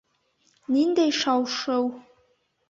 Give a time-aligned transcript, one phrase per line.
[0.75, 1.87] Ниндәй шау-шыу?